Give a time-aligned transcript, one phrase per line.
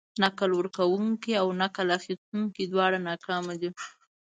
[0.23, 3.69] نکل ورکونکي او نکل اخيستونکي دواړه ناکامه دي.